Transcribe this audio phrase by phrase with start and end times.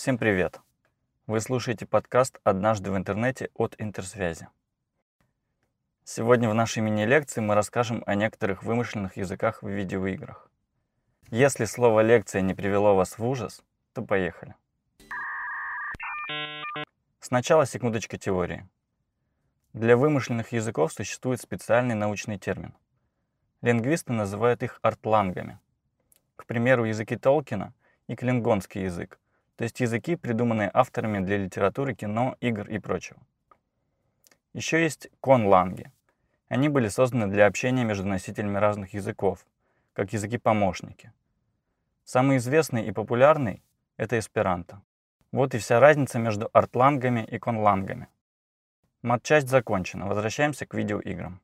[0.00, 0.62] Всем привет!
[1.26, 4.48] Вы слушаете подкаст «Однажды в интернете» от Интерсвязи.
[6.04, 10.50] Сегодня в нашей мини-лекции мы расскажем о некоторых вымышленных языках в видеоиграх.
[11.30, 13.62] Если слово «лекция» не привело вас в ужас,
[13.92, 14.54] то поехали.
[17.20, 18.66] Сначала секундочка теории.
[19.74, 22.72] Для вымышленных языков существует специальный научный термин.
[23.60, 25.58] Лингвисты называют их артлангами.
[26.36, 27.74] К примеру, языки Толкина
[28.06, 29.20] и клингонский язык,
[29.60, 33.20] то есть языки, придуманные авторами для литературы, кино, игр и прочего.
[34.54, 35.92] Еще есть конланги.
[36.48, 39.44] Они были созданы для общения между носителями разных языков,
[39.92, 41.12] как языки-помощники.
[42.04, 43.62] Самый известный и популярный—
[43.98, 44.80] это эсперанто.
[45.30, 48.08] Вот и вся разница между артлангами и конлангами.
[49.02, 50.06] Матчасть закончена.
[50.06, 51.38] Возвращаемся к видеоиграм.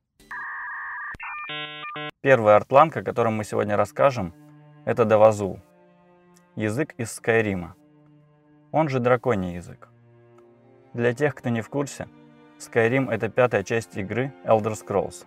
[2.22, 4.32] Первый артланг, о котором мы сегодня расскажем,
[4.86, 5.60] это Давазул.
[6.54, 7.76] Язык из Скайрима.
[8.76, 9.88] Он же драконий язык.
[10.92, 12.08] Для тех, кто не в курсе,
[12.58, 15.24] Skyrim— это пятая часть игры Elder Scrolls.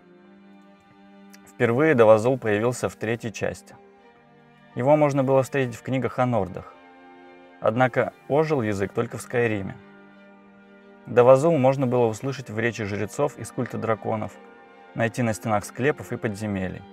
[1.47, 3.75] Впервые Давазул появился в третьей части.
[4.75, 6.75] Его можно было встретить в книгах о нордах.
[7.59, 9.75] Однако ожил язык только в Скайриме.
[11.07, 14.33] Давазул можно было услышать в речи жрецов из культа драконов,
[14.93, 16.83] найти на стенах склепов и подземелий.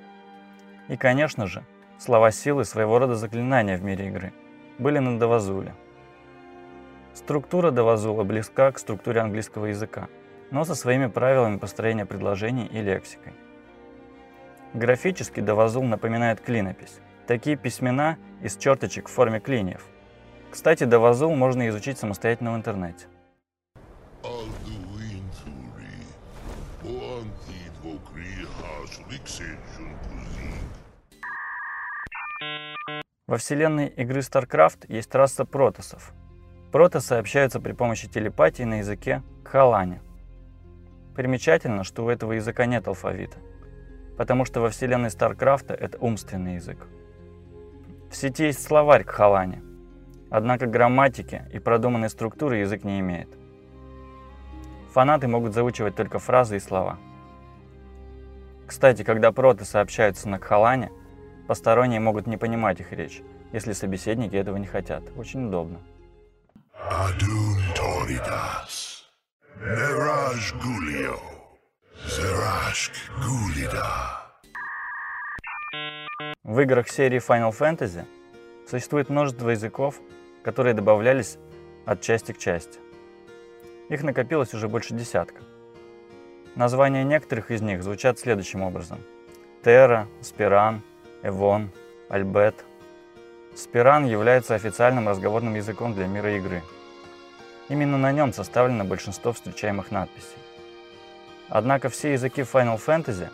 [0.88, 1.66] И, конечно же,
[1.98, 4.32] слова силы своего рода заклинания в мире игры
[4.78, 5.74] были на Давазуле.
[7.16, 10.08] Структура Давазула близка к структуре английского языка,
[10.52, 13.32] но со своими правилами построения предложений и лексикой.
[14.72, 17.00] Графически Давазул напоминает клинопись.
[17.26, 19.84] Такие письмена из черточек в форме клиньев–
[20.56, 23.06] кстати, Давазул можно изучить самостоятельно в интернете.
[33.26, 36.14] Во вселенной игры StarCraft есть раса протосов.
[36.76, 40.02] Протосы общаются при помощи телепатии на языке Кхалане.
[41.14, 43.38] Примечательно, что у этого языка нет алфавита,
[44.18, 46.86] потому что во вселенной StarCraft это умственный язык.
[48.10, 49.62] В сети есть словарь Кхалане,
[50.28, 53.30] Однако грамматики и продуманной структуры язык не имеет.
[54.92, 56.98] Фанаты могут заучивать только фразы и слова.
[58.66, 60.92] Кстати, когда проты сообщаются на кхалане,
[61.48, 63.22] посторонние могут не понимать их речь,
[63.54, 65.04] если собеседники этого не хотят.
[65.16, 65.80] Очень удобно.
[66.78, 69.06] Адун Торидас,
[69.56, 71.18] Мераж Гулио,
[72.06, 74.36] Зерашк Гулида.
[76.44, 78.04] В играх серии Final Fantasy
[78.68, 80.00] существует множество языков,
[80.44, 81.38] которые добавлялись
[81.86, 82.78] от части к части.
[83.88, 85.40] Их накопилось уже больше десятка.
[86.56, 88.98] Названия некоторых из них звучат следующим образом.
[89.64, 90.82] Терра, Спиран,
[91.22, 91.70] Эвон,
[92.10, 92.64] Альбет.
[93.56, 96.62] Спиран является официальным разговорным языком для мира игры.
[97.70, 100.36] Именно на нем составлено большинство встречаемых надписей.
[101.48, 103.28] Однако все языки Final Fantasy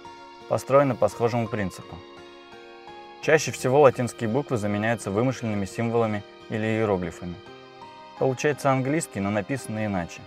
[0.49, 1.97] построены по схожему принципу.
[3.21, 7.34] Чаще всего латинские буквы заменяются вымышленными символами или иероглифами.
[8.21, 10.21] Получается английский, но написано иначе.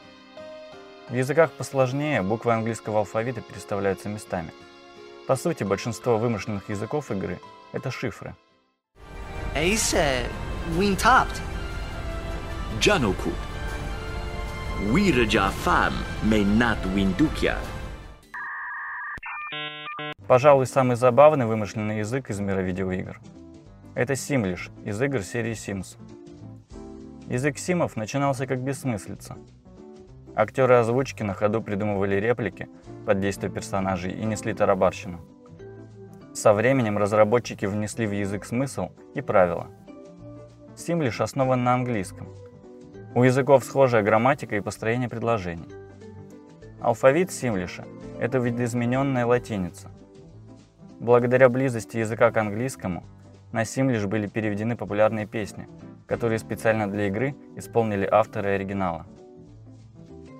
[1.07, 4.51] В языках посложнее буквы английского алфавита переставляются местами.
[5.25, 7.39] По сути, большинство вымышленных языков игры—
[7.71, 8.35] это шифры.
[9.55, 10.27] Ace
[10.77, 11.41] Wintopt.
[12.81, 13.33] Janokut.
[14.91, 15.93] Wiraja Fam
[16.23, 17.55] Mainat Windukia.
[20.27, 23.21] Пожалуй, самый забавный вымышленный язык из мира видеоигр.
[23.93, 25.95] Это Симлиш из игр серии Sims.
[27.29, 29.37] Язык симов начинался как бессмыслица.
[30.35, 32.67] Актеры озвучки на ходу придумывали реплики
[33.05, 35.21] под действие персонажей и несли тарабарщину.
[36.35, 39.67] Со временем разработчики внесли в язык смысл и правила.
[40.75, 42.27] Симлиш основан на английском.
[43.15, 45.69] У языков схожая грамматика и построение предложений.
[46.79, 47.85] Алфавит Симлиша–
[48.19, 49.89] это видоизмененная латиница.
[50.99, 53.03] Благодаря близости языка к английскому
[53.51, 55.67] на Симлиш были переведены популярные песни–
[56.07, 59.05] которые специально для игры исполнили авторы оригинала.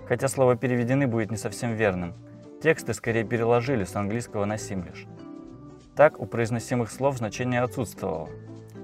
[0.08, 2.14] Хотя слово «переведены» будет не совсем верным,
[2.62, 5.08] тексты скорее переложили с английского на симлиш.
[5.96, 8.30] Так у произносимых слов значение отсутствовало.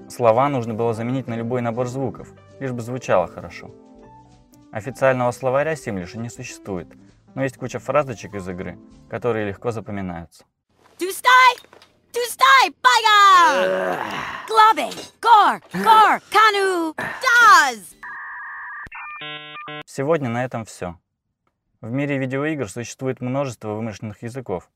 [0.08, 3.70] Слова нужно было заменить на любой набор звуков, лишь бы звучало хорошо.
[4.72, 6.88] Официального словаря симлиша не существует,
[7.34, 8.78] но есть куча фразочек из игры,
[9.10, 10.44] которые легко запоминаются.
[10.98, 13.98] Тустай, Байга!
[14.46, 17.94] Глобе, Гор, Гор, Кану, Даз!
[19.86, 20.98] Сегодня на этом все.
[21.80, 24.70] В мире видеоигр существует множество вымышленных языков,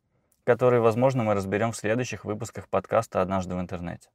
[0.47, 4.11] которые, возможно, мы разберем в следующих выпусках подкаста «Однажды в интернете».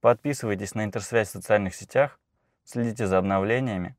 [0.00, 2.18] Подписывайтесь на интерсвязь в социальных сетях,
[2.64, 3.94] следите за обновлениями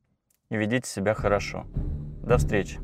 [0.50, 1.68] и ведите себя хорошо.
[2.24, 2.80] До встречи!